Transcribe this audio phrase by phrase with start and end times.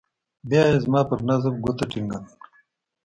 [0.49, 2.57] بيا يې زما پر نبض گوته ټينګه کړه.